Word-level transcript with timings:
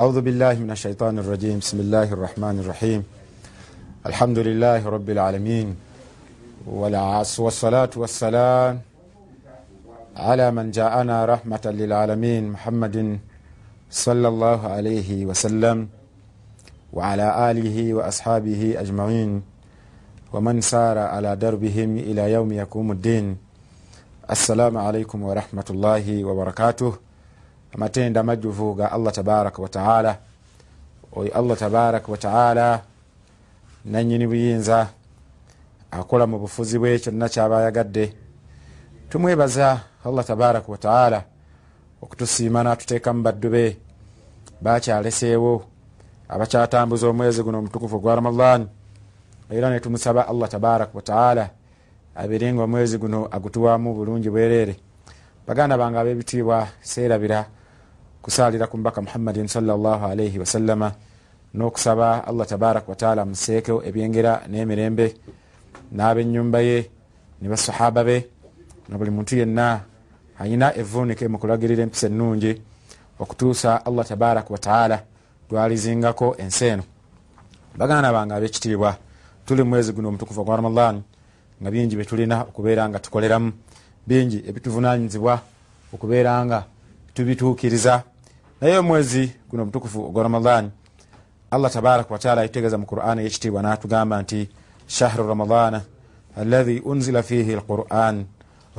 أعوذ 0.00 0.20
بالله 0.26 0.54
من 0.58 0.70
الشيطان 0.74 1.18
الرجيم. 1.22 1.62
بسم 1.62 1.78
الله 1.80 2.12
الرحمن 2.12 2.66
الرحيم. 2.66 3.00
الحمد 4.06 4.38
لله 4.38 4.82
رب 4.82 5.08
العالمين. 5.10 5.76
والصلاة 6.66 7.90
والسلام 7.96 8.80
على 10.16 10.50
من 10.50 10.70
جاءنا 10.74 11.24
رحمة 11.24 11.64
للعالمين. 11.66 12.42
محمد 12.58 13.18
صلى 13.90 14.28
الله 14.28 14.60
عليه 14.66 15.26
وسلم 15.30 15.88
وعلى 16.92 17.50
آله 17.50 17.94
وأصحابه 17.94 18.74
أجمعين. 18.82 19.42
ومن 20.32 20.60
سار 20.60 20.98
على 20.98 21.36
دربهم 21.36 21.90
إلى 22.02 22.32
يوم 22.32 22.52
يقوم 22.52 22.92
الدين. 22.92 23.36
السلام 24.30 24.74
عليكم 24.78 25.22
ورحمة 25.22 25.68
الله 25.70 26.24
وبركاته. 26.24 27.03
Amatenda 27.74 28.20
amajjuvu 28.20 28.74
ga 28.74 28.92
allah 28.92 29.12
tabaraka 29.12 29.62
wataala 29.62 30.18
oyo 31.16 31.30
allah 31.34 31.56
tabaraka 31.56 32.12
wataala 32.12 32.80
nanyini 33.84 34.26
buyinza 34.26 34.88
akola 35.90 36.26
mu 36.26 36.38
bufuzi 36.38 36.78
bwe 36.78 36.98
kyonna 36.98 37.28
kyaba 37.28 37.58
ayagadde 37.58 38.12
tumwebaza 39.08 39.80
allah 40.04 40.24
tabaraka 40.24 40.72
wataala 40.72 41.24
okutusiima 42.02 42.62
natuteekamu 42.62 43.22
baddu 43.22 43.50
be 43.50 43.76
bakyaleseewo 44.60 45.74
abakyatambuza 46.28 47.08
omwezi 47.08 47.42
guno 47.42 47.58
omutukufu 47.58 48.00
gwa 48.00 48.14
ramadan. 48.14 48.68
Era 49.50 49.70
netumusaba 49.70 50.28
allah 50.28 50.48
tabaraka 50.48 50.92
wataala 50.94 51.50
abirenga 52.16 52.62
omwezi 52.62 52.98
guno 52.98 53.28
agutuwamu 53.30 53.94
bulungi 53.94 54.30
bwereere. 54.30 54.76
Baganda 55.46 55.78
bange 55.78 55.98
abebitiibwa 55.98 56.68
seerabira 56.80 57.46
kusalira 58.24 58.66
ku 58.66 58.78
mbaka 58.78 59.02
muhammadin 59.02 59.48
salllahalaihi 59.48 60.38
wasallama 60.38 60.92
n'okusaba 61.54 62.24
allah 62.26 62.46
tabaraka 62.46 62.88
wataala 62.88 63.24
museeko 63.24 63.84
ebyengera 63.84 64.48
n'emirembe 64.48 65.14
n'abenyumba 65.92 66.60
ye 66.64 66.88
ne 67.42 67.48
basahaba 67.48 68.00
be 68.04 68.24
na 68.88 68.96
buli 68.96 69.10
muntu 69.10 69.36
yenna 69.36 69.84
ayina 70.40 70.72
evunike 70.72 71.28
mu 71.28 71.36
kulagirira 71.38 71.82
empisa 71.84 72.06
ennungi 72.08 72.52
okutuusa 73.20 73.84
allah 73.84 74.04
tabaraka 74.08 74.48
wataala 74.48 74.96
lwalizingako 75.50 76.36
ensi 76.40 76.64
eno 76.64 76.84
baganda 77.76 78.08
bange 78.12 78.34
abekitiibwa 78.34 78.96
tuli 79.44 79.62
mwezi 79.62 79.92
guno 79.92 80.08
omutukufu 80.08 80.44
gwa 80.44 80.56
ramadan 80.56 81.02
nga 81.60 81.70
bingi 81.70 81.96
byetulina 81.96 82.40
okubeera 82.48 82.88
nga 82.88 82.98
tukoleramu 82.98 83.52
bingi 84.06 84.38
ebituvunanyizibwa 84.48 85.40
okubeera 85.92 86.44
nga 86.44 86.64
tubituukiriza 87.14 88.13
naye 88.60 88.78
omwezi 88.78 89.32
guno 89.50 89.62
omutukufu 89.62 90.04
ogwa 90.04 90.22
ramadan 90.22 90.70
allah 91.50 91.70
tabaraka 91.72 92.14
wataala 92.14 92.40
ayitegeeza 92.40 92.78
mu 92.78 92.86
qur'an 92.86 93.18
eyekitiibwa 93.18 93.62
natugamba 93.62 94.22
nti 94.22 94.48
shahru 94.86 95.28
ramadana 95.28 95.80
alahi 96.36 96.78
unzila 96.80 97.22
fihi 97.22 97.52
alquran 97.54 98.24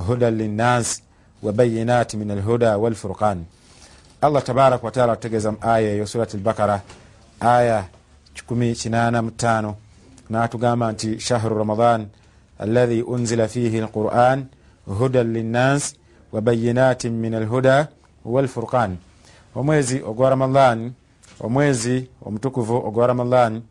hudan 0.08 0.38
linnas 0.38 1.02
wabayinati 1.44 2.18
min 2.18 2.32
alhuda 2.32 2.78
walfurqan. 2.78 3.46
Allah 4.22 4.44
tabaraka 4.44 4.86
wataala 4.86 5.14
atutegeeza 5.14 5.52
mu 5.52 5.58
aya 5.62 5.90
eyo 5.94 6.08
surat 6.08 6.34
albakara 6.36 6.82
aya 7.40 7.86
185 8.50 9.74
natugamba 10.30 10.92
nti 10.92 11.20
shahru 11.20 11.58
ramadan 11.58 12.08
alahi 12.60 13.02
unzila 13.02 13.48
fihi 13.48 13.80
alquran 13.80 14.46
hudan 15.00 15.34
linnas 15.34 15.96
wabayinatin 16.32 17.14
min 17.14 17.34
alhuda 17.34 17.88
walfurqan 18.26 18.98
omwezi 19.56 20.02
ogwa 20.04 20.30
ramadan 20.30 20.92
omwezi 21.40 22.08
omutukuvu 22.26 22.76
ogwa 22.88 23.08
ramadan 23.08 23.62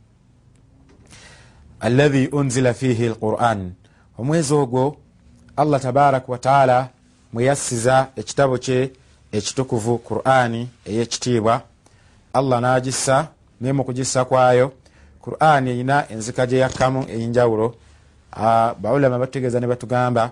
alahi 1.81 2.27
unzila 2.27 2.75
fihi 2.75 3.07
alquran. 3.07 3.73
Omwezi 4.19 4.55
ogwo 4.55 4.97
allah 5.57 5.81
tabaraka 5.81 6.33
wataala 6.33 6.89
mweyassiza 7.33 8.07
ekitabo 8.17 8.59
kye 8.59 8.91
ekitukuvu 9.33 9.99
qurani 9.99 10.69
eyekitiibwa. 10.85 11.63
Allah 12.33 12.61
nagissa 12.61 13.29
naye 13.61 13.73
mukugissa 13.73 14.25
kwayo 14.25 14.73
qurani 15.23 15.71
erina 15.71 16.09
enzika 16.11 16.47
gyeyakkamu 16.47 17.01
eyinjawulo 17.09 17.75
baulama 18.81 19.19
batutegeeza 19.19 19.61
ne 19.61 19.67
batugamba 19.67 20.31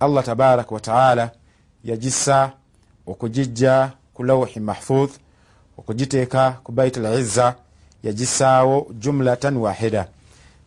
allah 0.00 0.24
tabaraka 0.24 0.74
wataala 0.74 1.30
yagissa 1.84 2.52
okugijja 3.06 3.90
ku 4.18 4.24
lawhi 4.24 4.60
mahfudh 4.60 5.10
okugiteeka 5.78 6.58
ku 6.64 6.72
bait 6.72 6.96
lizza 6.96 7.54
yagisaawo 8.02 8.86
jumlatan 8.98 9.56
wahida. 9.56 10.08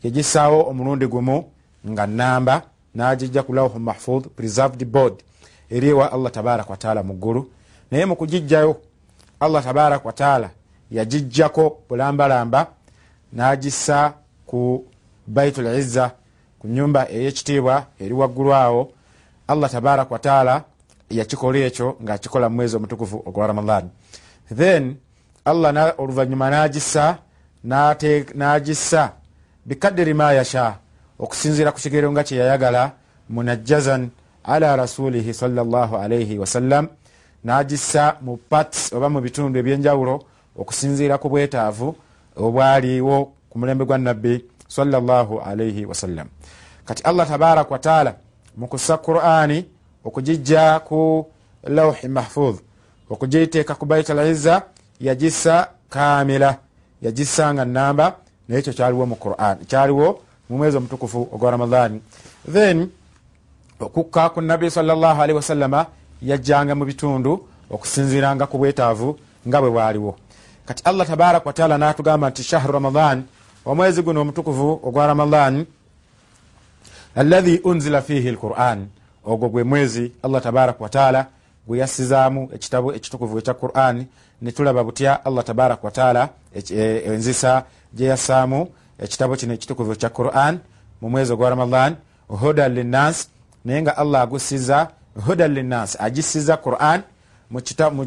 Yagisaawo 0.03 0.69
omulundi 0.69 1.07
gumu 1.07 1.44
nga 1.90 2.07
namba 2.07 2.61
nagijja 2.95 3.44
ku 3.44 3.53
lawhi 3.53 3.79
mahfudh 3.79 4.28
preserved 4.35 4.85
board 4.85 5.13
eriwa 5.69 6.11
allah 6.13 6.31
tabaraka 6.31 6.69
wataala 6.72 7.03
muggulu 7.03 7.51
naye 7.91 8.06
mukugijjayo 8.06 8.75
allah 9.40 9.63
tabaraka 9.63 10.06
wataala 10.07 10.50
yagijjako 10.91 11.78
bulambalamba 11.90 12.67
nagissa 13.34 14.13
ku 14.47 14.85
bait 15.28 15.57
lizza 15.57 16.11
ku 16.59 16.67
nyumba 16.67 17.09
eyekitiibwa 17.11 17.85
eri 18.00 18.13
waggulu 18.13 18.53
awo. 18.53 18.91
Allah 19.47 19.69
tabaraka 19.72 20.13
wataala 20.13 20.63
yakikola 21.11 21.59
ekyo 21.59 21.97
ngaakikola 22.03 22.49
mu 22.49 22.55
mwezi 22.55 22.75
omutukufu 22.75 23.23
ogwa 23.25 23.47
ramadan 23.47 23.89
then 24.55 24.95
allah 25.45 25.94
oluvanyuma 25.97 26.49
nagissa 26.49 27.17
nagissa 28.33 29.11
bikadiri 29.66 30.13
ma 30.13 30.33
yasha 30.33 30.77
okusinzira 31.19 31.72
ku 31.72 31.79
kigero 31.79 32.11
nga 32.11 32.23
kyeyayagala 32.23 32.91
munajjazan 33.29 34.09
ala 34.44 34.75
rasulihi 34.75 35.33
salaalaihi 35.33 36.39
wasallam 36.39 36.88
nagissa 37.43 38.17
mu 38.22 38.38
pats 38.38 38.93
oba 38.93 39.09
mu 39.09 39.22
bitundu 39.22 39.59
ebyenjawulo 39.59 40.22
okusinzira 40.57 41.17
ku 41.17 41.29
bwetaavu 41.29 41.95
obwaliwo 42.35 43.33
ku 43.49 43.55
mulembe 43.59 43.85
gwa 43.85 43.97
nabbi 43.97 44.45
salaalaihi 44.67 45.85
wasallam 45.85 46.28
kati 46.85 47.03
allah 47.03 47.28
tabaraka 47.28 47.72
wataala 47.72 48.16
mukussa 48.57 48.97
qurani 48.97 49.66
okugijja 50.06 50.79
ku 50.79 51.25
lawhi 51.63 52.07
mahfudh 52.07 52.59
okugiteeka 53.09 53.75
ku 53.75 53.85
bait 53.85 54.09
lizza 54.09 54.62
yagissa 55.00 55.67
kamila 55.89 56.57
yagissa 57.01 57.53
nga 57.53 57.66
namba 57.66 58.16
naye 58.47 58.59
ekyo 58.59 58.73
kyaliwo 58.73 59.06
mu 59.06 59.16
quran 59.16 59.57
kyaliwo 59.66 60.07
mu 60.50 60.57
mwezi 60.57 60.78
omutukufu 60.78 61.29
ogwa 61.34 61.51
ramadani 61.51 62.01
then 62.51 62.90
okukka 63.79 64.29
ku 64.29 64.41
nabbi 64.41 64.72
salllahalihi 64.72 65.35
wasallama 65.35 65.85
yajjanga 66.22 66.75
mu 66.75 66.85
bitundu 66.85 67.47
okusinziranga 67.69 68.47
ku 68.47 68.57
bwetaavu 68.57 69.19
nga 69.47 69.61
bwe 69.61 69.69
bwaliwo 69.69 70.16
kati 70.66 70.84
allah 70.85 71.07
tabaraka 71.07 71.45
wataala 71.45 71.78
natugamba 71.78 72.29
nti 72.29 72.44
shahru 72.44 72.73
ramadan 72.73 73.23
omwezi 73.66 74.01
guno 74.01 74.22
omutukufu 74.22 74.79
ogwa 74.84 75.07
ramadan 75.07 75.66
alahi 77.16 77.57
unzila 77.57 78.01
fihi 78.01 78.31
lquran 78.31 78.88
ogwo 79.26 79.50
gwe 79.50 79.64
mwezi 79.64 80.12
allah 80.24 80.42
tabaraka 80.42 80.84
wataala 80.84 81.26
gweyassizaamu 81.68 82.50
ekitabo 82.54 82.94
ekitukuvu 82.94 83.38
ekya 83.38 83.54
quran 83.54 84.06
netulaba 84.42 84.84
butya 84.84 85.26
allah 85.26 85.44
tabaraka 85.44 85.82
wataala 85.88 86.30
enzisa 87.06 87.64
gyeyassaamu 87.94 88.68
ekitabo 89.00 89.36
kino 89.36 89.54
ekitukuvu 89.54 89.92
ekya 89.92 90.09
quran 90.09 90.59
mu 91.02 91.09
mwezi 91.09 91.34
ogwa 91.34 91.50
ramadan 91.50 91.96
hudan 92.28 92.74
linnas 92.74 93.30
naye 93.66 93.82
nga 93.82 93.98
allah 93.98 94.22
agusiza 94.22 94.88
hudan 95.26 95.53
linnas 95.53 95.98
agisiza 96.02 96.58
quran 96.58 97.02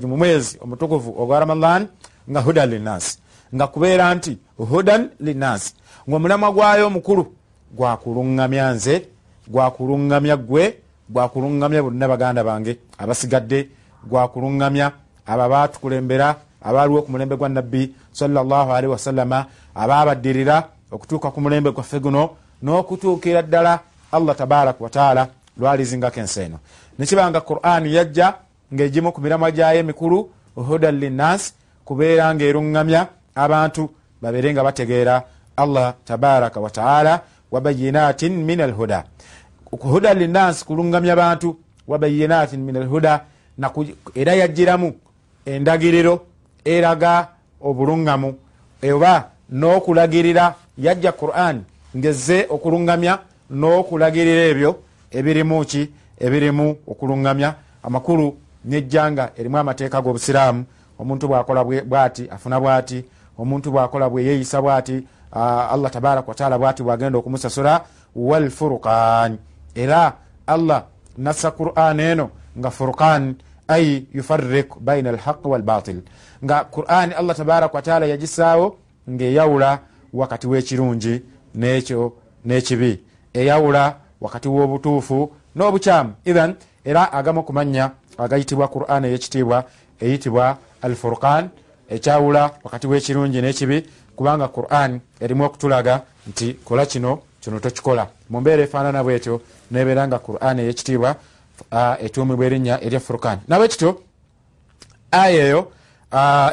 mu 0.07 0.17
mwezi 0.17 0.59
omutukuvu 0.61 1.15
ogwa 1.23 1.41
ramadan 1.41 1.87
nga 2.31 2.41
hudan 2.41 2.71
linnas. 2.71 3.19
Nga 3.55 3.67
kubeera 3.67 4.15
nti 4.15 4.39
hudan 4.57 5.10
linnas 5.21 5.75
ngaomulamwa 6.09 6.53
gwayo 6.53 6.87
omukulu 6.87 7.25
gwakuluŋŋamya 7.77 8.72
nze 8.75 9.07
gwakuluŋŋamya 9.49 10.37
gwe 10.37 10.65
gwakuluŋŋamya 11.10 11.83
bonna 11.83 12.09
baganda 12.09 12.45
bange 12.45 12.78
abasigadde 12.98 13.68
gwakuluŋŋamya 14.09 14.92
abo 15.27 15.42
abatukulembera 15.42 16.36
abaaliwo 16.62 17.03
ku 17.03 17.10
mulembe 17.12 17.36
gwa 17.36 17.48
nabbi 17.48 17.95
salllahalihi 18.12 18.92
wasallama 18.92 19.47
ababaddirira 19.74 20.68
okutuuka 20.91 21.30
ku 21.30 21.41
mulembe 21.41 21.71
gwaffe 21.72 22.01
guno 22.01 22.30
n'okutuukira 22.62 23.42
ddala 23.42 23.80
allah 24.12 24.36
tabaraka 24.36 24.84
wataala 24.84 25.28
lwalizingako 25.59 26.21
ensi 26.21 26.41
eno. 26.41 26.59
Nekibanga 26.98 27.41
qurani 27.41 27.95
yajja 27.95 28.34
ngaegimu 28.74 29.12
ku 29.12 29.21
miramwa 29.21 29.50
gyayo 29.50 29.80
emikulu 29.80 30.30
hudan 30.57 30.98
linnas 30.98 31.53
kubeera 31.84 32.34
ngaeruŋŋamya 32.34 33.07
abantu 33.34 33.91
babeere 34.22 34.53
nga 34.53 34.62
bategeera 34.65 35.22
allah 35.57 35.95
tabaraka 36.04 36.60
wataala 36.60 37.21
wabayinatin 37.50 38.33
min 38.45 38.60
alhuda 38.60 39.04
huda 39.76 40.15
linnas 40.15 40.65
kulungamya 40.65 41.16
bantu 41.16 41.56
wabayinatin 41.88 42.60
min 42.60 42.76
alhuda 42.76 43.24
era 44.15 44.34
yajiramu 44.34 44.94
endagiriro 45.47 46.26
eraga 46.65 47.28
obuluŋŋamu 47.60 48.34
oba 48.92 49.30
n'okulagirira 49.50 50.54
yajja 50.78 51.12
quran 51.12 51.65
ngezze 51.97 52.47
okuluŋŋamya 52.50 53.18
n'okulagirira 53.50 54.42
ebyo 54.53 54.71
ebirimu 55.10 55.65
ki? 55.65 55.91
Ebirimu 56.21 56.76
okuluŋŋamya 56.86 57.54
amakulu 57.82 58.36
nejjanga 58.65 59.30
erimu 59.36 59.59
amateeka 59.59 60.03
g'obusiraamu. 60.03 60.65
Omuntu 60.98 61.28
bwakola 61.28 61.65
bwati 61.65 62.28
afuna 62.30 62.60
bwati. 62.60 63.04
Omuntu 63.38 63.71
bwakola 63.71 64.10
bweyeyisa 64.10 64.62
bwati. 64.62 65.06
Allah 65.32 65.91
tabaraka 65.91 66.28
wataala 66.28 66.59
bwati 66.59 66.82
bwagenda 66.82 67.18
okumusasula 67.18 67.84
walfurukan 68.16 69.38
era 69.74 70.16
allah 70.47 70.84
nassa 71.18 71.50
quran 71.50 72.00
eno 72.00 72.30
nga 72.59 72.71
furukan 72.71 73.34
ai 73.68 74.06
yufarik 74.15 74.68
baina 74.80 75.10
alhaq 75.10 75.44
walbatil. 75.44 76.03
Nga 76.44 76.65
quran 76.65 77.12
allah 77.12 77.34
tabaraka 77.36 77.74
wataala 77.74 78.06
yagisaawo 78.06 78.76
ngaeyawula 79.10 79.78
wakati 80.12 80.47
w'ekirungi 80.47 81.22
nekyo 81.54 82.12
n'ekibi 82.47 83.00
eyawula 83.34 83.97
wakati 84.21 84.48
w'obutuufu 84.48 85.32
n'obukyamu 85.56 86.12
ithan 86.24 86.54
era 86.84 87.12
agamu 87.12 87.42
kumanya 87.42 87.91
agayitibwa 88.18 88.68
quran 88.68 89.04
eyekitiibwa 89.04 89.65
eyitibwa 90.00 90.56
alfurkan 90.82 91.48
ekyawula 91.88 92.50
wakati 92.65 92.86
w'ekirungi 92.86 93.41
n'ekibi 93.42 93.86
kubanga 94.16 94.48
quran 94.48 95.00
erimu 95.21 95.44
okutulaga 95.44 96.03
nti 96.28 96.54
kola 96.65 96.86
kino 96.86 97.18
kino 97.45 97.61
tokikola. 97.61 98.09
Mumbeera 98.31 98.63
efaanana 98.63 99.05
bwetyo 99.05 99.41
nebeera 99.71 100.09
nga 100.09 100.19
quran 100.19 100.59
eyekitiibwa 100.59 101.17
etuumibwa 102.01 102.47
erinnya 102.47 102.81
erya 102.85 103.01
furkan 103.01 103.39
nabwekityo 103.49 104.01
aya 105.11 105.47
eyo 105.47 105.73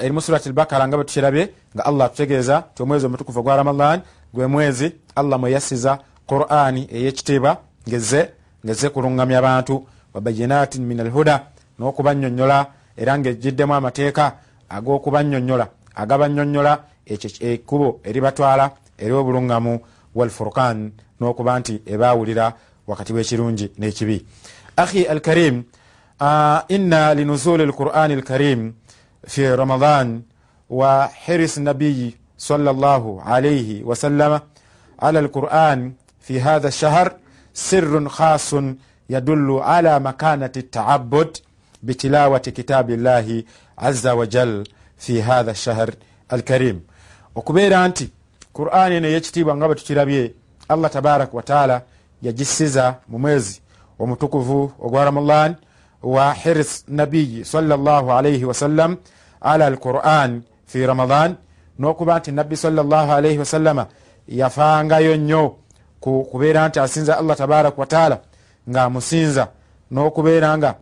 erimu 0.01 0.21
surat 0.21 0.47
albakara 0.47 0.87
nga 0.87 0.97
bwetukirabye 0.97 1.49
nga 1.75 1.85
allah 1.85 2.05
atutegeeza 2.05 2.63
ti 2.75 2.83
omwezi 2.83 3.05
omutukufu 3.05 3.39
ogwa 3.39 3.55
ramadan 3.55 4.01
gwe 4.33 4.47
mwezi 4.47 4.91
allah 5.15 5.39
mweyasiza 5.39 5.99
qurani 6.27 6.87
eyekitiibwa 6.91 7.57
ngeze 7.87 8.29
ngeze 8.65 8.89
kuluŋŋamya 8.89 9.37
abantu 9.37 9.87
wabayinatin 10.13 10.85
min 10.85 10.99
alhuda 10.99 11.45
n'okubanyonyola 11.79 12.65
era 12.97 13.17
ngaejiddemu 13.19 13.73
amateeka 13.73 14.33
ag'okubanyonyola 14.69 15.67
agabanyonyola 15.95 16.73
ekyo 17.05 17.29
ekkubo 17.41 17.99
eribatwala 18.03 18.71
eri 18.97 19.13
obuluŋŋamu 19.13 19.73
walfurqan 20.15 20.91
nokuba 21.19 21.59
nti 21.59 21.81
ebaawulira 21.85 22.53
wakati 22.87 23.13
w'ekirungi 23.13 23.71
n'ekibi. 23.79 24.25
Akhi 24.75 25.05
alkarim 25.05 25.63
ina 26.67 27.13
linuzuli 27.13 27.63
alqurani 27.63 28.13
alkarim 28.13 28.73
fi 29.27 29.55
ramadan 29.55 30.21
wa 30.69 31.09
hiris 31.25 31.57
nabiyi 31.57 32.21
صلى 32.41 32.69
الله 32.69 33.21
عليه 33.21 33.83
وسلم 33.83 34.39
على 35.01 35.19
القرآن 35.19 35.93
في 36.21 36.41
هذا 36.41 36.67
الشهر 36.67 37.13
سر 37.53 38.09
خاص 38.09 38.53
يدل 39.09 39.59
على 39.61 39.99
مكانة 39.99 40.51
التعبد 40.57 41.37
بتلاوة 41.83 42.37
كتاب 42.37 42.89
الله 42.89 43.43
عز 43.77 44.07
وجل 44.07 44.63
في 44.97 45.23
هذا 45.23 45.51
الشهر 45.51 45.89
الكريم 46.33 46.81
okubeera 47.35 47.87
nti 47.87 48.09
qur'ani 48.53 48.95
eno 48.95 49.07
eyekitiibwa 49.07 49.55
nga 49.55 49.67
bwe 49.67 49.75
tukirabye 49.75 50.33
allah 50.69 50.91
tabaraka 50.91 51.37
wataala 51.37 51.81
yagisiza 52.21 52.95
mu 53.07 53.19
mwezi 53.19 53.61
omutukuvu 53.99 54.71
ogwa 54.79 55.05
ramadan 55.05 55.55
wa 56.03 56.33
hiris 56.33 56.85
nabiyi 56.87 57.45
salaalaihi 57.45 58.45
wasallam 58.45 58.97
ala 59.41 59.65
alquran 59.65 60.41
fi 60.65 60.85
ramadan 60.85 61.35
n'okuba 61.79 62.19
nti 62.19 62.31
nabbi 62.31 62.57
salaalaihi 62.57 63.39
wasallama 63.39 63.85
yafangayo 64.27 65.17
nnyo 65.17 65.55
kubeera 66.31 66.67
nti 66.67 66.79
asinza 66.79 67.17
allah 67.17 67.37
tabaraka 67.37 67.81
wataala 67.81 68.19
ngaamusinza 68.69 69.47
n'okubeera 69.91 70.57
nga 70.57 70.75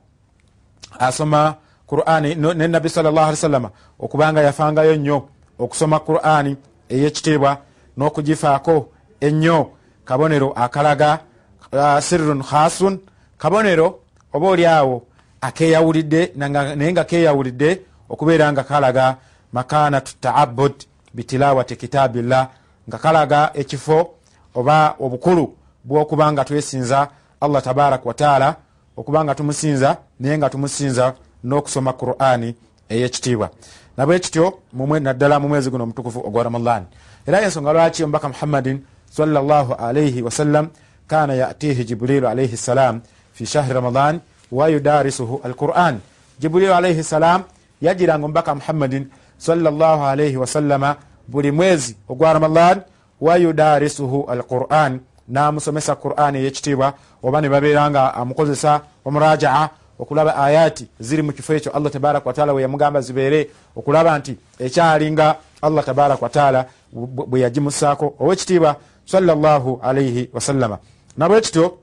asoma 0.99 1.55
qurani 1.87 2.35
ne 2.35 2.67
nabbi 2.67 2.89
sawasalama 2.89 3.69
okubanga 3.99 4.41
yafangayo 4.41 4.95
nnyo 4.95 5.27
okusoma 5.59 5.99
qurani 5.99 6.57
eyekitiibwa 6.89 7.57
n'okugifaako 7.97 8.89
ennyo. 9.19 9.69
Kabonero 10.05 10.53
akalaga 10.55 11.19
uh, 11.73 11.99
sirrun 11.99 12.43
khasun. 12.43 12.99
Kabonero 13.37 13.99
oba 14.33 14.47
oli 14.47 14.65
awo 14.65 15.03
akeyawulidde 15.41 16.31
naye 16.35 16.91
nga 16.91 17.03
keyawulidde 17.03 17.81
okubeera 18.09 18.51
nga 18.51 18.63
kalaga 18.63 19.15
makanatu 19.53 20.15
taabud 20.21 20.73
bitilawati 21.13 21.75
kitabillah 21.75 22.47
nga 22.89 22.97
kalaga 22.97 23.51
ekifo 23.53 24.09
oba 24.55 24.95
obukulu 24.99 25.55
bwokuba 25.83 26.31
nga 26.31 26.45
twesinza 26.45 27.07
allah 27.41 27.61
tabaraka 27.63 28.03
wataala 28.05 28.55
okuba 28.97 29.23
nga 29.23 29.35
tumusinza 29.35 29.97
naye 30.19 30.37
nga 30.37 30.49
tumusinza 30.49 31.13
n'okusoma 31.43 31.93
qurani 31.93 32.55
eyekitiibwa. 32.89 33.49
Nabwekityo 33.97 34.59
naddala 34.99 35.39
mu 35.39 35.47
mwezi 35.47 35.69
guno 35.69 35.83
omutukufu 35.83 36.19
ogwa 36.27 36.43
ramadan 36.43 36.83
era 37.27 37.41
ensonga 37.41 37.73
lwaki 37.73 38.03
omubaka 38.03 38.27
muhammadin 38.29 38.79
salaalaihi 39.11 40.21
wasallam 40.21 40.67
kana 41.07 41.33
yatihi 41.33 41.83
jibrilu 41.83 42.27
alaihi 42.27 42.57
ssalam 42.57 43.01
fi 43.33 43.45
shahri 43.45 43.73
ramadan 43.73 44.19
wayudarisuhu 44.51 45.41
alquran 45.43 45.99
jibrilu 46.39 46.73
alaihi 46.73 47.03
ssalam 47.03 47.43
yajiranga 47.81 48.25
omubaka 48.25 48.55
muhammadin 48.55 49.07
salaalaihi 49.37 50.37
wasallama 50.37 50.95
buli 51.27 51.51
mwezi 51.51 51.95
ogwa 52.09 52.33
ramadan 52.33 52.81
wayudarisuhu 53.21 54.25
alquran 54.31 54.99
namusomesa 55.27 55.95
quran 55.95 56.35
eyekitiibwa 56.35 56.93
oba 57.23 57.41
ne 57.41 57.49
babeera 57.49 57.89
nga 57.89 58.13
amukozesa 58.13 58.81
omurajaa 59.05 59.69
okulaba 59.99 60.35
ayati 60.35 60.87
ziri 60.99 61.21
mu 61.21 61.33
kifo 61.33 61.53
ekyo 61.53 61.71
allah 61.71 61.91
tabaraka 61.91 62.29
wataala 62.29 62.53
we 62.53 62.61
yamugamba 62.61 63.01
zibeere 63.01 63.49
okulaba 63.75 64.19
nti 64.19 64.37
ekyalinga 64.59 65.35
allah 65.61 65.85
tabaraka 65.85 66.23
wataala 66.23 66.65
bwe 67.27 67.39
yagimusaako 67.39 68.15
owekitiibwa 68.19 68.75
salaalaihi 69.05 70.29
wasallama 70.33 70.77
nabwekityo 71.17 71.77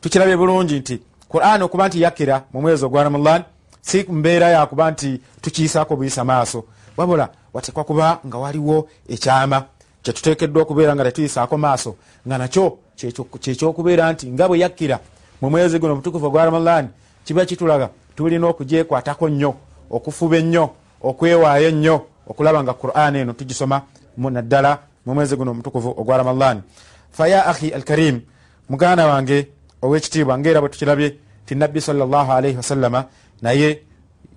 tukirabye 0.00 0.36
bulungi 0.36 0.78
nti 0.78 1.00
quran 1.28 1.62
okuba 1.62 1.88
nti 1.88 2.02
yakira 2.02 2.42
mu 2.52 2.60
mwezi 2.60 2.84
ogwa 2.84 3.04
ramadan 3.04 3.42
si 3.82 4.06
mbeera 4.08 4.48
yakuba 4.48 4.90
nti 4.90 5.20
tukiisaako 5.40 5.96
buyisa 5.96 6.24
maaso. 6.24 6.64
Wabula 6.96 7.28
watekwa 7.52 7.84
kuba 7.84 8.18
nga 8.26 8.38
waliwo 8.38 8.88
ekyama 9.08 9.64
kyetutekeddwa 10.02 10.62
okubeera 10.62 10.94
nga 10.94 11.04
tetuyisaako 11.04 11.58
maaso 11.58 11.96
nga 12.26 12.38
nakyo 12.38 12.78
kyekyokubeera 13.40 14.12
nti 14.12 14.26
nga 14.32 14.48
bwe 14.48 14.58
yakkira 14.58 14.98
mu 15.42 15.50
mwezi 15.50 15.78
guno 15.78 15.92
omutukufu 15.92 16.26
ogwa 16.26 16.44
ramadan 16.44 16.88
kiba 17.24 17.44
kitulaga 17.44 17.88
tulina 18.16 18.46
okugyekwatako 18.46 19.28
nnyo 19.28 19.54
okufuba 19.90 20.36
ennyo 20.36 20.70
okwewaayo 21.02 21.68
ennyo 21.68 22.06
okulaba 22.26 22.62
nga 22.62 22.72
quran 22.74 23.16
eno 23.16 23.32
tugisoma 23.32 23.82
naddala 24.16 24.78
mu 25.06 25.14
mwezi 25.14 25.36
guno 25.36 25.50
omutukufu 25.50 25.94
ogwa 25.98 26.16
ramadan 26.16 26.62
faya 27.10 27.46
ahi 27.46 27.70
alkarim 27.70 28.20
muganda 28.68 29.06
wange 29.06 29.48
owekitiibwa 29.82 30.38
ngaera 30.38 30.60
bwe 30.60 30.68
tukirabye 30.68 31.16
ti 31.46 31.54
nabbi 31.54 31.80
salaalaihi 31.80 32.56
wasallama 32.56 33.04
naye 33.42 33.82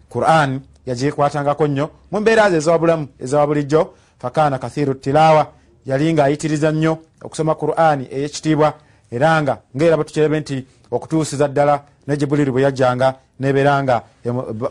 quran 0.09 0.59
yagyekwatangako 0.85 1.67
nnyo 1.67 1.89
mu 2.11 2.19
mbeera 2.19 2.49
ze 2.49 2.57
ezawabulamu 2.57 3.07
ezawa 3.19 3.47
bulijjo 3.47 3.93
fakana 4.19 4.57
kathiru 4.57 4.93
tilawa 4.93 5.47
yali 5.85 6.13
nga 6.13 6.23
ayitiriza 6.23 6.71
nnyo 6.71 6.97
okusoma 7.21 7.55
qurani 7.55 8.07
eyekitiibwa 8.11 8.73
era 9.11 9.41
nga 9.41 9.57
ngaera 9.75 9.97
bwetukirabe 9.97 10.39
nti 10.39 10.65
okutuusiza 10.91 11.47
ddala 11.47 11.83
ne 12.07 12.17
jibuliiri 12.17 12.51
bwe 12.51 12.61
yajjanga 12.61 13.15
nebeera 13.39 13.83
nga 13.83 14.01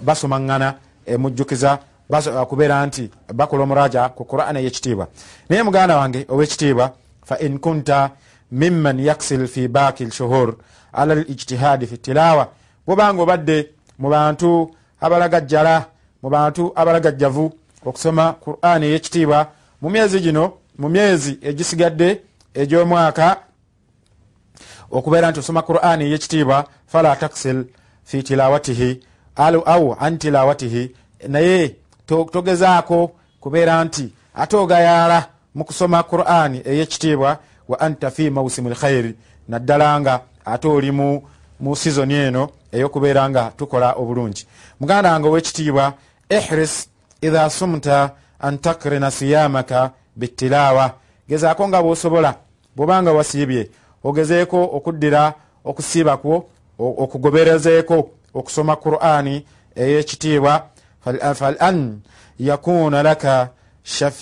basomaŋŋana 0.00 0.74
emujjukiza 1.06 1.78
kubeera 2.48 2.86
nti 2.86 3.10
bakola 3.34 3.62
omuraja 3.62 4.08
ku 4.08 4.24
qurani 4.24 4.58
eyekitiibwa. 4.58 5.08
Naye 5.48 5.62
muganda 5.62 5.96
wange 5.96 6.26
owekitiibwa 6.28 6.92
fa 7.24 7.38
in 7.38 7.58
kunta 7.58 8.10
mimman 8.52 9.00
yaksil 9.00 9.46
fi 9.46 9.68
baki 9.68 10.04
lshuhur 10.04 10.54
ala 10.92 11.14
lijtihadi 11.14 11.86
fi 11.86 11.98
tilawa 11.98 12.48
bwobanga 12.86 13.22
obadde 13.22 13.70
mu 13.98 14.08
bantu 14.08 14.70
abalagajjala 15.00 15.84
mu 16.22 16.30
bantu 16.30 16.72
abalagajjavu 16.76 17.52
okusoma 17.84 18.32
qurani 18.32 18.86
eyekitiibwa 18.86 19.48
mu 19.82 19.90
myezi 19.90 20.20
gino 20.20 20.52
mu 20.78 20.88
myezi 20.88 21.38
egisigadde 21.42 22.20
egy'omwaka 22.54 23.36
okubeera 24.90 25.30
nti 25.30 25.40
osoma 25.40 25.62
qurani 25.62 26.04
eyekitiibwa 26.04 26.64
fala 26.86 27.16
taksil 27.16 27.64
fi 28.04 28.22
tilawatihi 28.22 29.00
au 29.36 29.96
an 30.00 30.18
tilawatihi 30.18 30.94
naye 31.28 31.76
togezaako 32.06 33.10
kubeera 33.40 33.84
nti 33.84 34.12
ate 34.34 34.56
ogayaala 34.56 35.26
mu 35.54 35.64
kusoma 35.64 36.02
qurani 36.02 36.62
eyekitiibwa 36.64 37.38
wa 37.68 37.80
anta 37.80 38.10
fi 38.10 38.30
mausimu 38.30 38.70
lkhairi 38.70 39.14
naddala 39.48 40.00
nga 40.00 40.20
ate 40.44 40.68
oli 40.68 40.90
mu 41.60 41.76
sizoni 41.76 42.14
eno 42.14 42.48
eyokubeera 42.72 43.30
nga 43.30 43.52
tukola 43.56 43.92
obulungi. 43.92 44.46
Muganda 44.80 45.12
wange 45.12 45.28
owekitiibwa 45.28 45.92
ihris 46.30 46.88
idha 47.22 47.50
sumta 47.50 48.10
an 48.40 48.58
takrina 48.58 49.10
siyamaka 49.10 49.90
bitilawa. 50.16 50.94
Gezaako 51.28 51.68
nga 51.68 51.82
bwosobola 51.82 52.34
bwobanga 52.76 53.12
wasiibye 53.12 53.70
ogezeeko 54.04 54.62
okuddira 54.76 55.34
okusiibakwo 55.64 56.44
okugoberezeeko 56.78 58.10
okusoma 58.34 58.76
qur'ani 58.76 59.44
eyekitiibwa 59.76 60.66
falan 61.34 62.00
yakuna 62.38 63.02
laka 63.02 63.48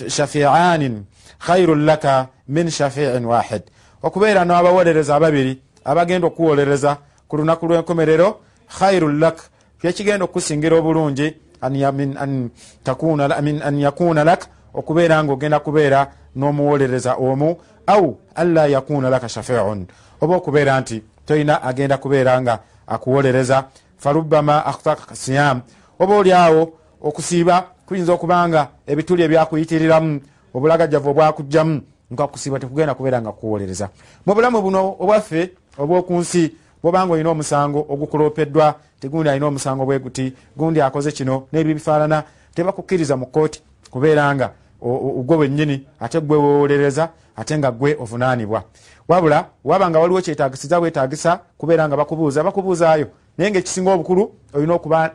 shafianin 0.07 1.05
khairun 1.39 1.85
laka 1.85 2.27
min 2.47 2.69
shafiin 2.69 3.25
wahid. 3.25 3.63
Okubeera 4.03 4.45
nabawolereza 4.45 5.15
ababiri 5.15 5.61
abagenda 5.85 6.27
okuwolereza 6.27 6.97
ku 7.27 7.37
lunaku 7.37 7.67
lwenkomerero 7.67 8.39
khairun 8.79 9.19
lak 9.19 9.37
kyekigenda 9.81 10.25
okusingira 10.25 10.77
obulungi 10.77 11.33
an 11.61 11.75
yakuna 13.79 14.23
lak 14.23 14.47
okubeera 14.73 15.23
nga 15.23 15.33
ogenda 15.33 15.59
kubeera 15.59 16.11
n'omuwolereza 16.35 17.15
omu 17.15 17.57
au 17.87 18.17
anla 18.35 18.67
yakuna 18.67 19.09
laka 19.09 19.29
shafiun. 19.29 19.87
Oba 20.21 20.35
okubeera 20.35 20.81
nti 20.81 21.03
tolina 21.25 21.63
agenda 21.63 21.97
kubeera 21.97 22.41
nga 22.41 22.59
akuwolereza 22.87 23.63
farubama 23.97 24.65
akhtaka 24.65 25.15
siyam. 25.15 25.61
Oba 25.99 26.15
oliawo 26.15 26.73
okusiiba 27.01 27.65
kuyinza 27.85 28.13
okubanga 28.13 28.67
ebituli 28.87 29.23
ebyakuyitiriramu 29.23 30.21
obulagajavu 30.53 31.09
obwakugjamu 31.09 31.81
nga 32.13 32.27
kusiiba 32.27 32.59
tekugenda 32.59 32.95
kubeera 32.95 33.21
nga 33.21 33.31
kuwolereza 33.31 33.89
mu 34.25 34.33
bulamu 34.33 34.61
buno 34.61 34.95
obwaffe 34.99 35.51
obwokunsi 35.77 36.51
bwobanga 36.81 37.13
olina 37.13 37.29
omusango 37.29 37.79
ogukulopeddwa 37.89 38.75
tigundi 38.99 39.29
alina 39.29 39.47
omusango 39.47 39.85
bweguti 39.85 40.33
gundi 40.57 40.81
akoze 40.81 41.11
kino 41.11 41.47
nebyo 41.51 41.73
bifaanana 41.73 42.23
tebakukkiriza 42.55 43.17
mu 43.17 43.25
kooti 43.25 43.61
kubeera 43.91 44.35
nga 44.35 44.51
gwe 45.25 45.37
bwennyini 45.37 45.85
ate 45.99 46.21
gwe 46.21 46.37
wewolereza 46.37 47.09
ate 47.35 47.57
nga 47.57 47.71
gwe 47.71 47.97
ovunanibwa 47.99 48.63
wabula 49.07 49.45
wabanga 49.63 49.99
waliwo 49.99 50.21
kyetagisiza 50.21 50.79
wetagisa 50.79 51.39
kubeera 51.57 51.87
nga 51.87 51.97
bakubuuza 51.97 52.43
bakubuuzaayo. 52.43 53.07
Naye 53.37 53.51
nga 53.51 53.59
ekisinga 53.59 53.91
obukulu 53.91 54.31
olina 54.53 54.73
okuba 54.73 55.11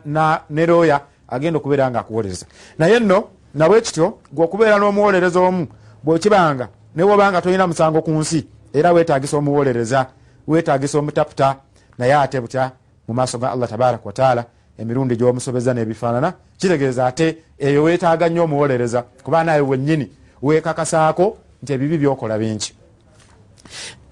neroya 0.49 1.01
agenda 1.27 1.57
okubeera 1.57 1.89
nga 1.89 1.99
akuwolereza 1.99 2.45
naye 2.77 2.99
nno 2.99 3.23
nabwe 3.53 3.81
kityo 3.81 4.17
gwe 4.31 4.45
okubeera 4.45 4.77
n'omuwolereza 4.77 5.39
omu 5.39 5.67
bwekibanga 6.03 6.67
newobanga 6.95 7.41
tolina 7.41 7.67
musango 7.67 8.01
ku 8.01 8.11
nsi 8.11 8.47
era 8.73 8.91
wetagisa 8.91 9.37
omuwolereza 9.37 10.05
wetagisa 10.47 10.99
omutaputa 10.99 11.55
naye 11.97 12.13
ate 12.13 12.41
butya 12.41 12.71
mu 13.07 13.13
maaso 13.13 13.37
ga 13.37 13.51
allah 13.51 13.69
tabaraka 13.69 14.05
wataala 14.05 14.45
emirundi 14.77 15.15
gyomusobeza 15.15 15.73
nebifaanana 15.73 16.33
kitegeeza 16.57 17.07
ate 17.07 17.37
eyo 17.57 17.83
wetaaga 17.83 18.29
nnyo 18.29 18.43
omuwolereza 18.43 19.01
kuba 19.23 19.43
naye 19.43 19.61
wennyini 19.61 20.11
wekakasaako 20.41 21.37
nti 21.63 21.73
ebibi 21.73 21.97
byokola 21.97 22.37
bingi. 22.37 22.73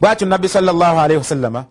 Bwatyo 0.01 0.27
nabbi 0.27 0.49
salllahalaihi 0.49 1.17
wasallama 1.17 1.65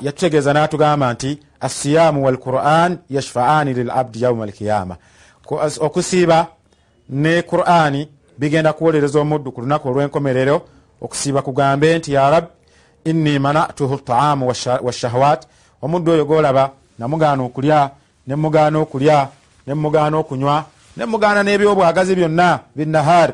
yatutegeeza 0.00 0.52
natugamba 0.52 1.12
nti 1.12 1.40
assiyamu 1.60 2.24
walquran 2.24 2.98
yashfaani 3.10 3.74
lilabdi 3.74 4.22
yauma 4.22 4.44
alkiyama 4.44 4.96
okusiiba 5.80 6.46
ne 7.08 7.42
qurani 7.42 8.08
bigenda 8.38 8.72
kuwolereza 8.72 9.20
omuddu 9.20 9.52
ku 9.52 9.60
lunaku 9.60 9.88
olwenkomerero 9.88 10.62
okusiiba 11.00 11.42
kugambe 11.42 11.98
nti 11.98 12.12
ya 12.12 12.30
rab 12.30 12.44
inni 13.04 13.38
manatuhu 13.38 13.96
taamu 13.96 14.48
washahwat 14.82 15.46
omuddu 15.82 16.12
oyo 16.12 16.24
golaba 16.24 16.70
namugaana 16.98 17.42
okulya 17.42 17.90
nemugaana 18.26 18.78
okulya 18.78 19.28
nemugaana 19.66 20.18
okunywa 20.18 20.64
nemugaana 20.96 21.42
n'ebyobwagazi 21.42 22.14
byonna 22.14 22.60
binahar 22.76 23.32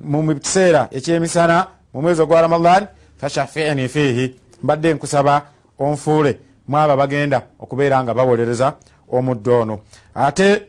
mu 0.00 0.34
kiseera 0.34 0.88
ekyemisana 0.90 1.66
mu 1.94 2.02
mwezi 2.02 2.22
ogwa 2.22 2.40
ramadan 2.40 2.86
fashafini 3.16 3.88
fiihi. 3.88 4.36
Mbadde 4.62 4.94
nkusaba 4.94 5.42
onfuule 5.78 6.38
mwaba 6.68 6.96
bagenda 6.96 7.42
okubeera 7.58 8.02
nga 8.04 8.14
bawolereza 8.14 8.72
omuddo 9.12 9.60
ono. 9.60 9.78
Ate 10.14 10.62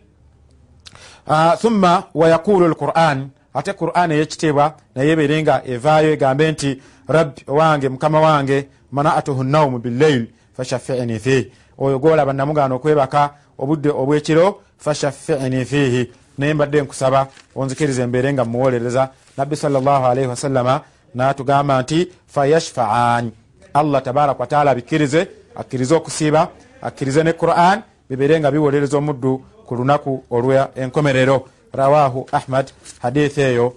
thumma 1.61 2.03
wayaqulu 2.13 2.67
lquran 2.67 3.29
ate 3.53 3.73
quran 3.73 4.11
eyekitiibwa 4.11 4.73
naye 4.95 5.11
ebeere 5.11 5.41
nga 5.43 5.61
evaayo 5.65 6.13
egambe 6.13 6.51
nti 6.51 6.81
rabbi 7.07 7.41
owange 7.47 7.89
mukama 7.89 8.21
wange 8.21 8.67
manatuhu 8.91 9.43
naumu 9.43 9.79
billail 9.79 10.27
fashafini 10.57 11.19
fiihi. 11.19 11.51
Oyo 11.77 11.99
golaba 11.99 12.33
namugaana 12.33 12.75
okwebaka 12.75 13.29
obudde 13.57 13.89
obwekiro 13.89 14.61
fashafini 14.77 15.65
fiihi 15.65 16.11
naye 16.37 16.53
mbadde 16.53 16.81
nkusaba 16.81 17.27
onzikiriza 17.55 18.03
embeere 18.03 18.33
nga 18.33 18.45
muwolereza 18.45 19.09
nabbi 19.37 19.55
salllahalaihi 19.55 20.29
wasallama 20.29 20.81
natugamba 21.15 21.81
nti 21.81 22.07
fayashfaan. 22.27 23.31
Allah 23.73 24.01
tabaraka 24.03 24.39
wataala 24.39 24.71
abikkirize 24.71 25.27
akkirize 25.55 25.95
okusiiba 25.95 26.49
akkirize 26.81 27.23
ne 27.23 27.33
quran 27.33 27.81
bibeere 28.09 28.39
nga 28.39 28.51
biwolereza 28.51 28.97
omuddu 28.97 29.43
ku 29.65 29.75
lunaku 29.75 30.23
olwa 30.31 30.69
enkomerero. 30.75 31.47
Rawahu 31.73 32.27
ahmad 32.31 32.71
hadithi 33.01 33.41
eyo 33.41 33.73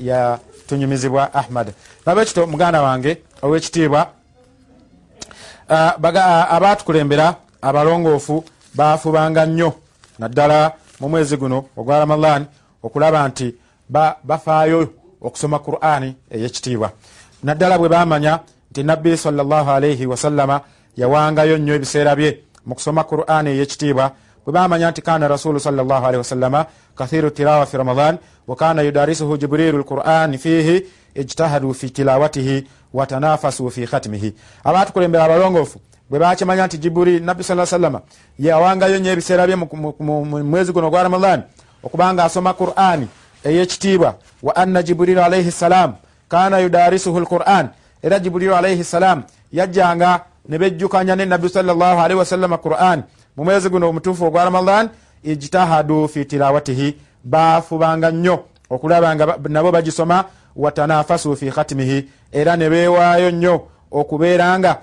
yatunyumizibwa 0.00 1.34
ahmad. 1.34 1.72
Nabekito 2.06 2.46
muganda 2.46 2.82
wange 2.82 3.22
owekitiibwa 3.42 4.08
abatukulembera 6.50 7.34
abalongoofu 7.62 8.44
bafubanga 8.74 9.46
nnyo. 9.46 9.74
Naddala 10.18 10.72
mu 11.02 11.08
mwezi 11.08 11.36
guno 11.36 11.64
ogwa 11.76 11.98
ramadan 11.98 12.46
okulaba 12.82 13.28
nti 13.28 13.54
bafaayo 14.24 14.88
okusoma 15.20 15.58
qurani 15.58 16.16
eyekitiibwa. 16.30 16.90
Naddala 17.42 17.78
bwe 17.78 17.88
bamanya 17.88 18.38
nti 18.70 18.82
nabbi 18.82 19.16
salaalaihi 19.16 20.06
wasallama 20.06 20.60
yawangayo 20.96 21.58
nnyo 21.58 21.74
ebiseera 21.74 22.16
bye 22.16 22.38
mu 22.66 22.74
kusoma 22.74 23.04
qurani 23.04 23.50
eyekitiibwa. 23.50 24.10
Bwe 24.44 24.52
bamanya 24.52 24.90
nti 24.90 25.02
kana 25.02 25.28
rasulu 25.28 25.60
salaalii 25.60 26.16
wasallama 26.18 26.66
kathiru 26.94 27.30
tilawa 27.30 27.66
fi 27.66 27.76
ramadan 27.76 28.18
wakana 28.46 28.82
yudarisuhu 28.82 29.36
jibrilu 29.36 29.78
lquran 29.78 30.38
fihi 30.38 30.86
ijtahadu 31.14 31.74
fi 31.74 31.90
tilawatihi 31.90 32.66
watanafasu 32.94 33.70
fi 33.70 33.86
khatimihi 33.86 34.34
abatukulembera 34.64 35.24
abalongoofu 35.24 35.78
bwe 36.12 36.18
bakimanya 36.18 36.66
nti 36.66 36.78
jiburil 36.78 37.22
nabbi 37.24 37.44
saa 37.44 37.66
sallama 37.66 38.00
yawangayo 38.38 38.98
nnyo 38.98 39.10
ebiseera 39.12 39.46
bye 39.46 39.56
mu 39.56 40.24
mwezi 40.44 40.72
guno 40.72 40.86
ogwa 40.86 41.02
ramadan 41.02 41.42
okubanga 41.82 42.24
asoma 42.24 42.52
qurani 42.54 43.08
eyekitiibwa 43.44 44.14
wa 44.42 44.56
anna 44.56 44.82
jibrilu 44.82 45.22
alaihi 45.22 45.50
ssalam 45.50 45.94
kana 46.28 46.58
yudarisuhu 46.58 47.20
lquran 47.20 47.68
era 48.02 48.18
jibrilu 48.18 48.54
alaihi 48.54 48.84
ssalam 48.84 49.22
yajjanga 49.52 50.20
ne 50.48 50.58
bejjukanya 50.58 51.16
ne 51.16 51.24
nabbi 51.24 51.48
salllahalihi 51.48 52.18
wasallama 52.18 52.58
quran 52.58 53.02
mu 53.36 53.44
mwezi 53.44 53.68
guno 53.68 53.88
omutuufu 53.88 54.24
ogwa 54.24 54.44
ramadan 54.44 54.88
ijtahadu 55.22 56.08
fi 56.08 56.24
tilawatihi 56.24 56.96
bafubanga 57.24 58.10
nnyo 58.10 58.44
okulaba 58.70 59.14
nga 59.16 59.38
nabo 59.48 59.72
bagisoma 59.72 60.24
watanafasu 60.56 61.36
fi 61.36 61.50
khatimihi 61.50 62.08
era 62.32 62.56
ne 62.56 62.70
beewaayo 62.70 63.30
nnyo 63.30 63.66
okubeera 63.90 64.58
nga 64.58 64.78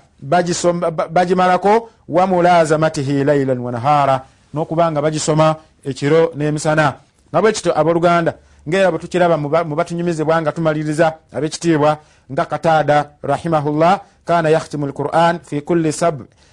bagimalako 1.10 1.90
wa 2.08 2.26
mulazamatihi 2.26 3.24
lailan 3.24 3.58
wanahara 3.58 4.20
n'okuba 4.54 4.90
nga 4.92 5.02
bagisoma 5.02 5.56
ekiro 5.84 6.32
n'emisana. 6.36 6.94
Nabwekityo 7.32 7.78
abooluganda 7.80 8.34
ngaera 8.68 8.90
bwetukiraba 8.90 9.36
mu 9.36 9.76
batunyumizibwa 9.76 10.42
nga 10.42 10.52
tumaliriza 10.52 11.12
abekitiibwa 11.32 11.98
nga 12.32 12.44
kataada 12.44 13.10
rahimahullah 13.22 14.00
kana 14.24 14.48
yakhtimu 14.48 14.86
lquran 14.86 15.38
fi 15.42 15.60
kulli 15.60 15.92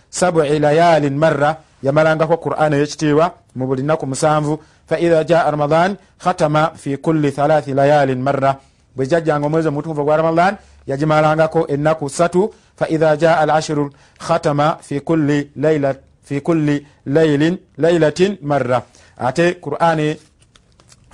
sabi 0.10 0.60
layalin 0.60 1.18
marra 1.18 1.58
yamalangako 1.84 2.38
quran 2.38 2.74
eyekitiibwa 2.74 3.32
mu 3.56 3.68
buli 3.68 3.84
naku 3.84 4.08
musanvu. 4.08 4.60
Faidha 4.88 5.24
jaa 5.24 5.52
ramadan 5.52 5.98
khatama 6.24 6.72
fi 6.76 6.98
kulli 6.98 7.32
thalathi 7.32 7.74
layalin 7.74 8.22
marra. 8.22 8.56
Bwe 8.96 9.08
jajjanga 9.08 9.48
omwezi 9.48 9.68
omutuufu 9.68 10.04
gwa 10.04 10.18
ramadan 10.18 10.56
yagimalangako 10.88 11.68
ennaku 11.68 12.10
satu 12.10 12.54
faidha 12.80 13.16
jaa 13.18 13.38
alashiru 13.38 13.92
khatama 14.28 14.78
fi 14.82 15.02
kulli 16.42 16.88
lailatin 17.78 18.38
marra 18.42 18.82
ate 19.28 19.46
qurani 19.64 20.08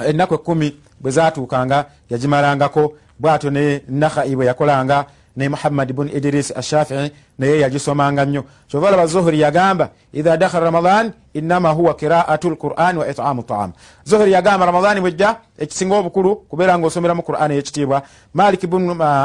ennaku 0.09 0.33
ekumi 0.33 0.69
bwe 1.01 1.11
zatuukanga 1.11 1.85
yagimalangako 2.09 2.83
bwatyo 3.19 3.49
ne 3.51 3.81
nakhai 3.89 4.35
bwe 4.35 4.45
yakolanga 4.45 5.05
ne 5.37 5.49
muhammad 5.49 5.93
bun 5.93 6.09
idris 6.09 6.53
ashafii 6.55 7.11
naye 7.39 7.59
yagisomanga 7.59 8.25
nnyo. 8.25 8.43
Kyova 8.67 8.91
laba 8.91 9.07
zuhuri 9.07 9.39
yagamba 9.39 9.89
idha 10.13 10.37
dakhala 10.37 10.65
ramadan 10.65 11.11
inama 11.33 11.69
huwa 11.69 11.93
qiraatu 11.93 12.49
lquran 12.49 12.97
wa 12.97 13.07
itamu 13.09 13.43
taam. 13.43 13.71
Zuhuri 14.05 14.31
yagamba 14.31 14.65
ramadani 14.65 15.01
bwejja 15.01 15.35
ekisinga 15.59 15.95
obukulu 15.95 16.35
kubeera 16.35 16.77
nga 16.77 16.87
osomeramu 16.87 17.21
quran 17.21 17.51
eyekitiibwa 17.51 18.01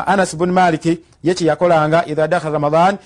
anas 0.06 0.36
bun 0.36 0.52
maliki 0.52 1.00
yeki 1.22 1.46
yakolanga 1.46 2.06
idha 2.06 2.28
dakhala 2.28 2.52
ramadan 2.52 2.96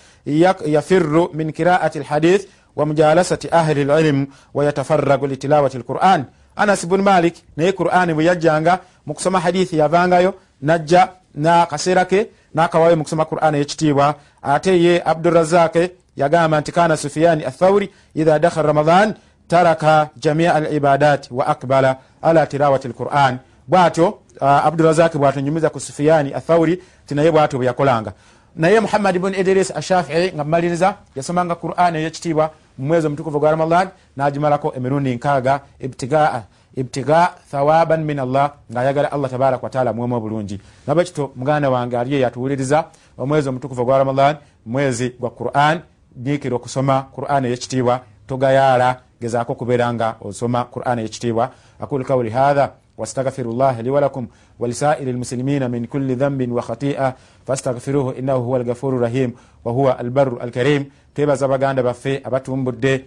yafiru 0.67 1.31
min 1.35 1.53
qiraati 1.53 1.99
lhadith 1.99 2.49
wa 2.77 2.87
mujalasati 2.87 3.49
ahli 3.51 3.85
lilm 3.85 4.27
wa 4.55 4.65
yatafaragu 4.65 5.27
litilawati 5.27 5.79
lquran 5.79 6.25
anas 6.57 6.87
bun 6.87 7.03
malik 7.03 7.35
naye 7.57 7.73
qurani 7.73 8.15
bwe 8.15 8.25
yajjanga 8.25 8.79
mukusoma 9.07 9.41
hadithi 9.41 9.79
yavangayo 9.79 10.35
najja 10.63 11.09
nakaseera 11.35 12.05
ke 12.05 12.29
nakawayo 12.55 12.97
mukusoma 12.97 13.25
qurani 13.25 13.59
yekitiibwa 13.59 14.15
ate 14.43 14.83
ye 14.83 15.03
abdurazake 15.05 15.91
yagamba 16.17 16.61
nti 16.61 16.73
kana 16.73 16.97
sufiyani 16.97 17.45
athauri 17.45 17.91
idha 18.15 18.39
dakhala 18.39 18.67
ramadan 18.67 19.15
taraka 19.49 20.09
jamia 20.17 20.55
al 20.55 20.75
ibadat 20.75 21.29
wa 21.31 21.47
akbala 21.47 21.97
ala 22.23 22.47
tirawati 22.47 22.89
lquran 22.89 23.39
bwatyo 23.69 24.09
uh, 24.41 24.67
abdurazaki 24.67 25.19
bwatonyumiza 25.19 25.71
ku 25.71 25.81
sufiyani 25.81 26.35
athauri 26.35 26.83
tinaye 27.07 27.31
bwatyo 27.31 27.59
bweyakolanga 27.59 28.13
naye 28.57 28.81
muhammad 28.81 29.19
bun 29.19 29.35
idris 29.35 29.71
ashafii 29.77 30.33
nga 30.35 30.45
mumaliriza 30.45 30.95
yasomanga 31.17 31.55
qurani 31.55 31.99
eyekitiibwa 31.99 32.51
mumwezi 32.79 33.07
omutukuvu 33.07 33.39
gwa 33.41 33.51
ramadan 33.51 33.89
nagimalako 34.17 34.73
emirundi 34.77 35.15
nkaaga 35.15 35.61
ibtigaa 35.81 36.43
ibtiga 36.77 37.35
thawaban 37.51 38.05
min 38.05 38.19
allah 38.19 38.53
ngaayagala 38.73 39.13
allah 39.13 39.31
tabaraka 39.31 39.63
wataala 39.65 39.93
mwemu 39.93 40.15
obulungi. 40.17 40.61
Nabwekito 40.87 41.33
muganda 41.37 41.71
wange 41.71 41.99
aliyo 41.99 42.21
yatuwuliriza 42.21 42.85
omwezi 43.19 43.49
omutukuvu 43.49 43.85
gwa 43.85 43.99
ramadan 43.99 44.37
mwezi 44.67 45.11
gwa 45.21 45.31
quran 45.31 45.81
nyikira 46.17 46.57
okusoma 46.57 47.03
quran 47.03 47.45
eyekitiibwa 47.45 48.01
togayaala 48.27 49.01
gezaako 49.21 49.53
okubeera 49.53 49.95
nga 49.95 50.17
osoma 50.21 50.65
quran 50.65 50.99
eyekitiibwa. 50.99 51.51
Aqulu 51.81 52.05
kauli 52.05 52.31
hatha 52.31 52.73
wastaghfiru 52.99 53.53
llah 53.53 53.81
li 53.83 53.91
walakum 53.91 54.27
walisairi 54.59 55.13
lmuslimina 55.13 55.69
min 55.69 55.87
kulli 55.87 56.15
dhambin 56.15 56.53
wa 56.53 56.63
khati'a 56.63 57.15
fastaghfiruhu 57.47 58.11
innahu 58.19 58.43
huwa 58.43 58.59
alghafuru 58.59 58.99
rahim 59.01 59.33
wahuwa 59.65 59.99
albaru 59.99 60.39
alkarim. 60.39 60.85
Twebaza 61.15 61.49
baganda 61.49 61.83
baffe 61.83 62.21
abatumbudde 62.25 63.05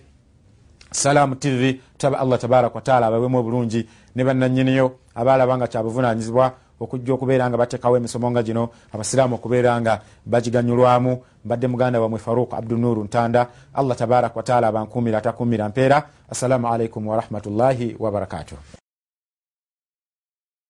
salamu 0.95 1.35
tv 1.35 1.79
taba 1.97 2.19
allah 2.19 2.39
tabaraka 2.39 2.75
wataala 2.75 3.07
abawemu 3.07 3.37
obulungi 3.37 3.87
ne 4.15 4.23
bannanyiniyo 4.23 4.91
abaalaba 5.15 5.57
nga 5.57 5.67
kyabuvunanyizibwa 5.67 6.51
okujja 6.79 7.13
okubeera 7.13 7.49
nga 7.49 7.57
batekawo 7.57 7.97
emisomo 7.97 8.31
nga 8.31 8.43
gino 8.43 8.69
abasiraamu 8.93 9.35
okubeera 9.35 9.81
nga 9.81 10.01
bagiganyulwamu. 10.25 11.13
Mbadde 11.45 11.67
muganda 11.67 12.01
wamwe 12.01 12.19
faruk 12.19 12.53
abdunuru 12.53 13.03
ntanda 13.03 13.47
allah 13.73 13.97
tabaraka 13.97 14.35
wataala 14.35 14.67
abankumira 14.67 15.17
atakumira 15.17 15.69
mpeera. 15.69 16.03
Assalamu 16.29 16.67
alaikum 16.67 17.07
warahmatullahi 17.07 17.95
wabarakatuh 17.99 18.84